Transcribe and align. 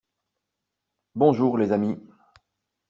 Bonjour 1.13 1.57
les 1.59 1.71
amis. 1.71 1.99